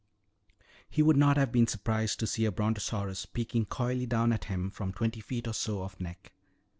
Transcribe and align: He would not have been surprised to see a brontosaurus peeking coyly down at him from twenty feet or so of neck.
He 0.89 1.03
would 1.03 1.15
not 1.15 1.37
have 1.37 1.51
been 1.51 1.67
surprised 1.67 2.19
to 2.21 2.25
see 2.25 2.45
a 2.45 2.51
brontosaurus 2.51 3.27
peeking 3.27 3.65
coyly 3.65 4.07
down 4.07 4.33
at 4.33 4.45
him 4.45 4.71
from 4.71 4.93
twenty 4.93 5.21
feet 5.21 5.47
or 5.47 5.53
so 5.53 5.83
of 5.83 5.99
neck. 5.99 6.31